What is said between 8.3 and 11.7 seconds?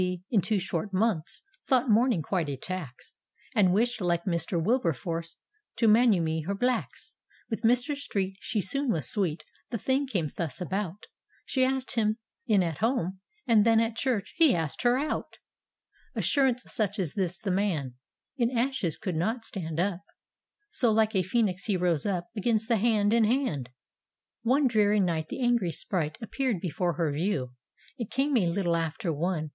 she soon was sweet; T^e thing came dius about: She